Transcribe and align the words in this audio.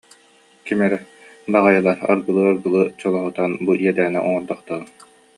Ким 0.65 0.79
эрэ: 0.85 0.99
«Баҕайылар, 1.51 1.97
арыгылыы-арыгылыы 2.09 2.85
чолоһутан 2.99 3.51
бу 3.65 3.71
иэдээни 3.83 4.19
оҥордохторун» 4.27 4.85